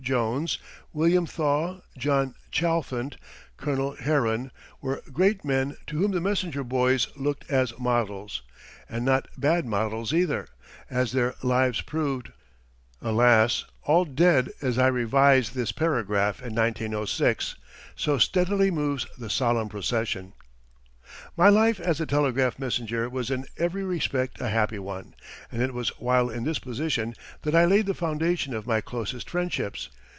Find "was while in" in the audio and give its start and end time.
25.73-26.45